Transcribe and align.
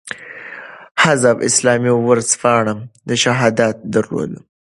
حزب 1.03 1.37
اسلامي 1.47 1.91
ورځپاڼه 2.07 2.73
"شهادت" 3.23 3.75
درلوده. 3.93 4.39